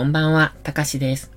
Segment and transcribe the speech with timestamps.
[0.00, 1.30] こんばんは、たかしです。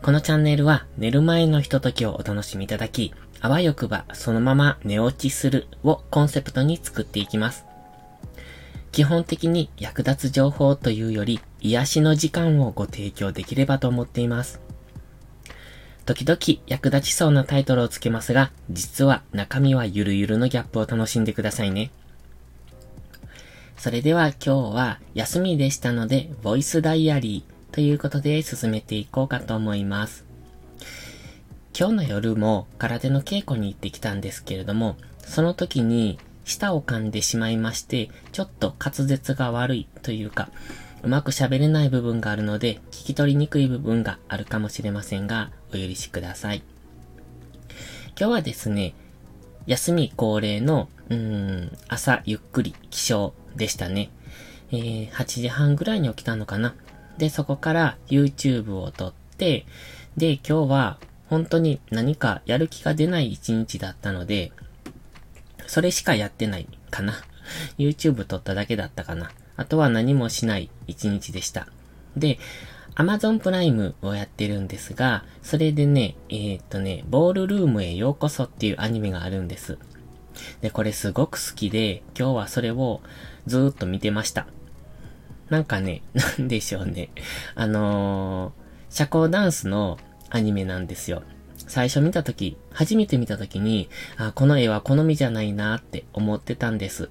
[0.00, 7.64] このチャンネルは寝る前のひとときをお楽しみいただき、あわよくばそのまま寝落ちするをコンセプトに作っていきます。
[8.92, 14.60] 基本的に役立つ情報というより癒しの時間をご提供できればと思っています。
[16.04, 21.90] 時々役立ちそうなタイトルをつけますが、実は中身はゆるゆるのギャップを楽しんでくださいね。
[23.76, 30.24] それでは今日は休みでしたので、ボイスダイアリーということで進めていこうかと思います。
[31.78, 40.48] 今日の夜も空手の稽古に行ってきたんですけれども、その時に舌を噛んでしまいまして、ちょっと滑舌が悪いというか、
[41.02, 46.62] うまく喋れない部分があるので、聞き取りにくい部分があるかもしれませんが、お許しください。
[48.18, 48.94] 今日はですね、
[49.66, 54.08] 休み恒例の、うーん、朝ゆっくり起床でしたね。
[54.70, 56.74] えー、8時半ぐらいに起きたのかな。
[57.18, 59.66] で、そこから YouTube を撮って、
[60.16, 64.52] で、今日は本当に何かやる気が出ない一日だったので、
[65.66, 67.14] それしかやってないかな。
[67.78, 69.30] YouTube 撮っただけだったかな。
[69.56, 71.66] あとは何もしない一日でした。
[72.16, 72.38] で、
[72.94, 79.78] Amazon プライムをやってるんですが、それでね、えー、っとね、ボールルームへようこそっていうアニメがあるんです。
[80.60, 83.00] で、これすごく好きで、今日はそれを
[83.46, 84.46] ずーっと見てました。
[85.50, 87.10] なんかね、 なんでしょうね。
[87.54, 89.98] あのー、社交ダンスの
[90.30, 91.22] アニメなんですよ。
[91.68, 97.08] 最初見たとき、初めて見たときに、あ、この絵は好みじゃないなって思ってたんです。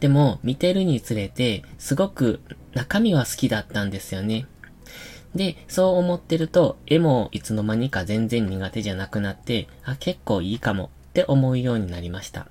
[0.00, 2.40] でも、見てるにつれて、すごく
[2.74, 4.46] 中身は好きだったんですよね。
[5.34, 12.48] で、そう思ってると、絵もいつの間にか全然苦手じゃなくなって、あ、結構いいかもって思うようになりました。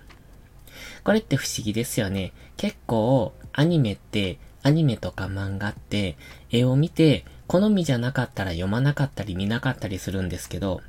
[1.03, 2.33] これって不思議ですよね。
[2.55, 4.37] 結構、アニメって、
[4.69, 6.15] アニメとか漫画って、
[6.51, 10.81] 絵を見て、好みじゃなかったら読まなかったり見なかったりするんですけど、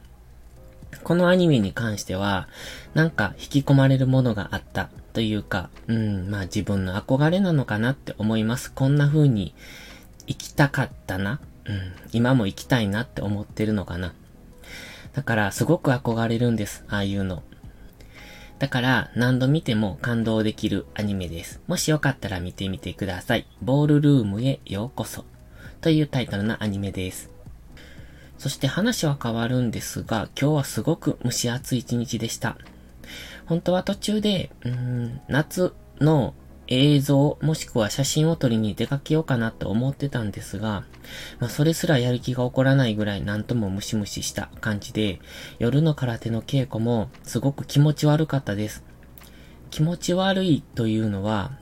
[1.02, 2.46] このアニメに関しては、
[2.92, 8.70] なんか引き込まれるものがあったというか、うん、まあ自分の憧れなのかなって思います。
[8.70, 9.54] こんな風に
[10.26, 11.40] 生きたかったな。
[11.64, 14.12] うん、今も生きたいなって思ってるのかな。
[15.14, 16.84] だからすごく憧れるんです。
[16.88, 17.42] ああいうの。
[18.60, 21.62] だから何度見ても感動できるアニメです。
[21.66, 23.47] もしよかったら見てみてください。
[23.62, 25.25] ボールルームへようこそ。
[25.81, 27.31] というタイトルのアニメです。
[28.37, 32.59] そして話は変わるんですが、今日はすごく蒸し暑い一日でした。
[33.47, 36.34] 本当は途中で、うん、夏の
[36.70, 40.84] 映像もしくは写真を撮りに出かけようかなと思ってたんですが、
[41.41, 45.20] まあそれすらやる気が起こらないぐらいなんともムシムシした感じで、
[45.58, 48.84] 夜の空手の稽古もすごく気持ち悪かったです。
[49.70, 51.58] 気持ち悪いというのは、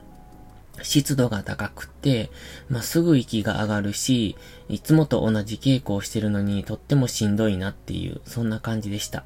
[0.82, 2.30] 湿度が高くて、
[2.68, 4.36] まあ、すぐ息が上がるし、
[4.68, 9.24] いつもと同じ稽古をしてるのにとってもしんどいなっていう、そんな感じでした。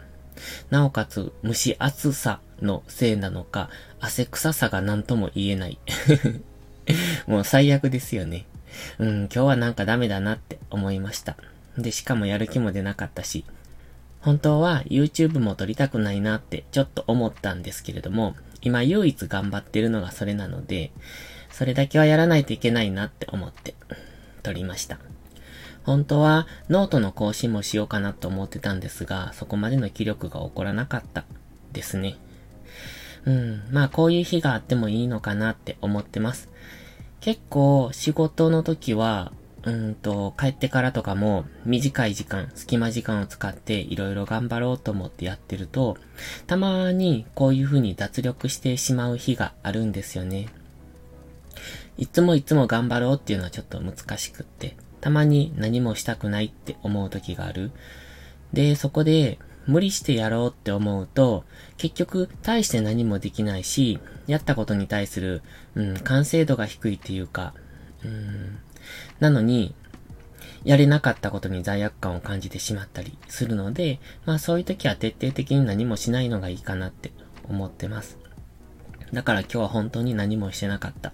[0.71, 3.71] なおかつ、蒸し暑さのせいなのか、
[4.01, 5.79] 汗臭さが何とも言えない。
[7.27, 8.47] もう最悪ですよね。
[8.99, 11.37] うん、今日はなんかダメだなって思いました。
[11.79, 13.45] で、しかもやる気も出なかったし、
[14.21, 20.93] 本当は YouTube も撮りたくないなってちょっと思ったんですけれども、今唯一頑張ってるのがそれなので、
[21.51, 23.75] それだけはやらないといけないなって思って、
[24.43, 24.99] 撮りました。
[25.85, 31.25] 本当はノートの更新もしようかなと思ってたんですが、そこまでの気力が起こらなかった
[31.73, 32.17] ですね。
[33.25, 36.49] うん、まあこういう日があってもいいのかなって思ってます。
[37.21, 39.33] 結構仕事の時は、
[39.65, 45.97] うんと、帰ってからとかも短い時間、隙間時間を使っていろいろ頑張ろうと思ってやってると、
[46.49, 50.49] たまにこういう風に脱力してしまう日があるんですよね。
[51.97, 57.73] いつもいつも頑張ろうっていうのはちょっと難しくって、たまに何もしたくないって思う時がある。
[58.53, 61.45] で、そこで無理してやろうって思うと、
[61.77, 63.99] 結局大して何もできないし、
[64.29, 65.43] やったことに対する、
[65.75, 67.53] うん、完成度が低いっていうか、
[68.05, 68.59] うん、
[69.19, 69.75] なのに、
[70.65, 77.11] やれなかったことに罪悪感を感じてしまったりするので、まあそういう時は徹底的に何もしないのがいいかなって
[77.49, 78.22] 思ってます。
[79.13, 81.13] だから今日は本当に何もしてなかった。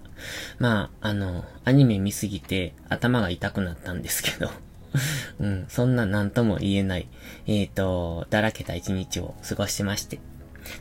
[0.57, 4.49] まあ、あの、アニメ見すぎて頭が痛くなったんですけど
[5.39, 7.07] うん、そんな何とも言えない、
[7.47, 10.19] えっ、ー、と、だらけた一日を過ごしてまして。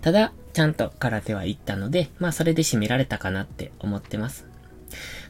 [0.01, 4.47] ただ、ちゃんと空手は行ったので、まあそれで締められたかなって思ってます。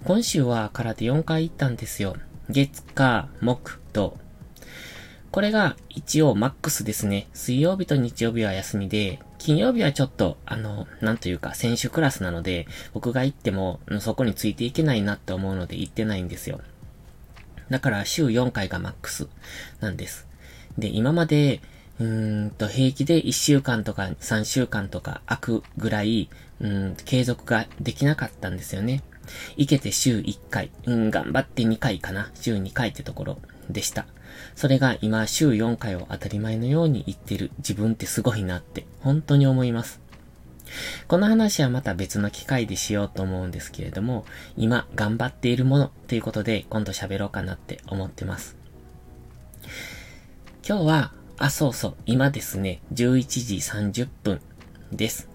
[0.05, 2.17] 今週は空手4回行ったんですよ。
[2.49, 4.17] 月、火、木、土。
[5.31, 7.29] これが一応マックスですね。
[7.35, 16.61] 水曜日と日曜日は休みで、金曜日はちょっと、あの、なんというか、選手クラスなので、僕が行っても、そこについていけないなって思うので行ってないんですよ。
[17.71, 19.29] だから週4回がマックス
[19.81, 20.27] なんです。
[20.77, 21.61] で、今まで、
[21.99, 26.29] うーんと、平気で1週間とか3週間とか空くぐらい、
[26.61, 29.03] うん、継続ができなかったんですよね。
[29.57, 32.31] いけて週1回、うん、頑張って2回かな。
[32.35, 33.39] 週2回ってところ
[33.71, 34.07] でした。
[34.55, 40.01] それが今週4回を当たり前のように言ってる自分ってすごいなって本当に思います。
[41.07, 44.25] この話はまた別の機会でしようと思うんですけれども、
[44.57, 48.57] 今頑張っているものということで今度喋ろうかなって思ってます。
[50.67, 53.57] 今日は、あ、そうそう、今ですね、11時
[54.05, 54.41] 30分
[54.93, 55.29] です。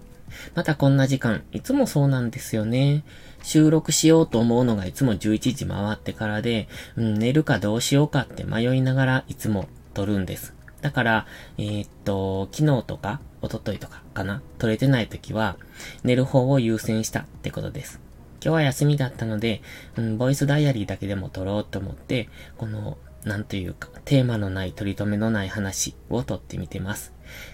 [0.54, 3.04] またこんな時間、いつもそうなんですよね。
[3.44, 10.54] 収録しようと思うのがいつも11時回ってからで、うん、寝るかどうしようかって迷いながらいつも撮るんです。
[10.80, 11.26] だから、
[11.58, 15.56] えー、っと、昨日とか、一昨日とかかな撮れてない時は、
[16.02, 18.00] 寝る方を優先したってことです。
[18.42, 19.60] 今日は休みだったので、
[19.96, 27.12] うん、ボイスダイアリーだけでも撮ろうと思って、この、なんというか、テーマのない取り留めのない話を撮ってみてます。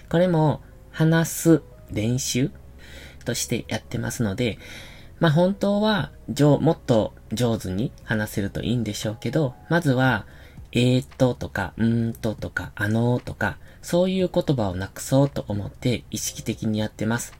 [0.09, 0.61] これも、
[0.91, 1.61] 話す
[1.91, 2.51] 練習
[3.23, 4.57] としてやってますので、
[5.21, 10.25] まあ、本当は、上、もっと上手に話せるといいんでしょうけど、まずは、
[10.71, 17.33] えーっととか、うーんととか、あのーとか、そういう言葉をなくそうと思って意識的にやってます。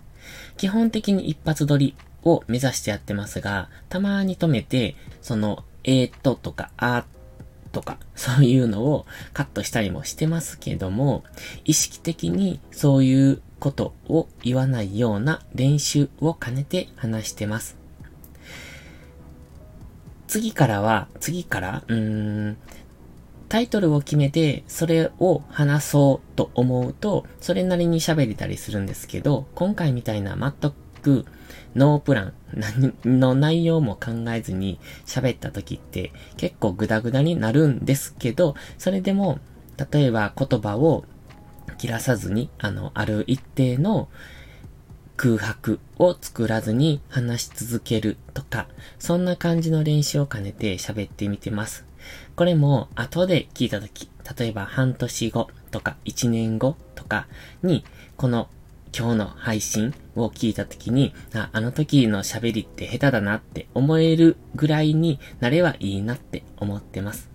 [0.57, 11.24] 基本的に一発撮りを目指してやってますが、たまに止めて、その、えーっととか、あーとか、そういうのをカットしたりもしてますけども、
[11.66, 17.78] 意識的にそういうことを言わないような練習を兼ねて話してます。
[20.28, 22.58] 次からは、次から、うーん、
[23.50, 30.72] タイトルを決めて、それを話そうと思うと、それなりに喋れたりするんですけど、今回みたいな全
[31.04, 31.25] く
[31.75, 39.40] ノープラン、何の内容も考えずに喋った時って結構グダグダになるんですけど、それでも、
[39.92, 41.06] 例えば言葉を
[41.81, 44.07] 切らさずに、あの、ある一定の
[45.18, 48.68] 空白を作らずに話し続けるとか、
[49.00, 51.83] そんな感じの練習を兼ねて喋ってみてます。
[52.36, 57.25] これも後で聞いたとき、例えば半年後とか1年後とか
[57.63, 57.83] に、
[58.16, 58.48] この
[58.95, 67.31] 今日の配信を聞いたときに、あ、あの時の喋りって下手だなって思えるぐらいになればいいなって思ってます。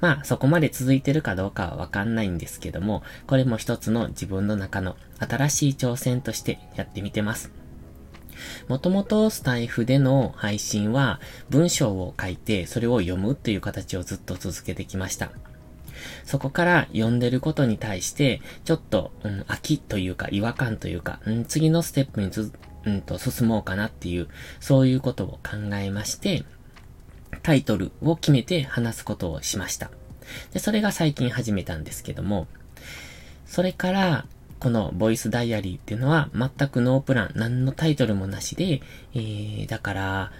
[0.00, 7.50] まあ、そこまで続いてるかどうかはわかんないんですけども、これも一つの自分の中の新しい挑戦としてやってみてます。
[8.68, 15.32] もともとスタイフでの配信は文章を書いてそれを読むっていう形をずっと続けてきました。
[16.24, 22.52] そこから読んでることに対して、ちょっと、うん、飽きというか違和感というか、うん、次のステップにず、
[22.84, 24.28] うんと進もうかなっていう、
[24.60, 26.44] そういうことを考えまして、
[27.48, 29.90] タイトルを決めて話すことをしました。
[30.52, 32.46] で、それが最近始めたんですけども、
[33.46, 34.26] それから、
[34.60, 38.82] このボイスダイアリーっていうのは全くノープラン、何のタイトルもなしで、
[39.14, 40.32] えー、だから、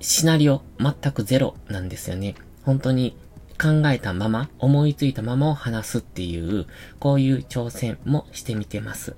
[0.00, 2.34] シナリオ全くゼロなんですよね。
[2.64, 3.16] 本当に
[3.58, 6.66] 考えたまま、思いついたままを話すっていう、
[7.00, 9.16] こういう挑戦もしてみてます。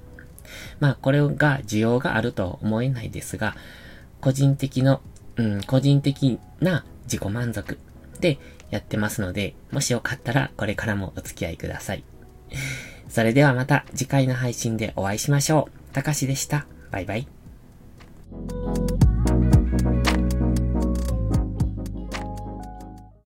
[0.79, 3.57] まあ、これが需要があるとは思えないですが、
[4.21, 5.01] 個人的の、
[5.35, 7.79] うん、個人的な自己満足
[8.21, 8.39] で
[8.71, 12.05] やってますので、もしよかったらこれからもお付き合いください。
[13.09, 15.95] それではまた次回の配信でお会いしましょう。
[15.95, 16.67] たかしでした。
[16.91, 17.29] バイバイ。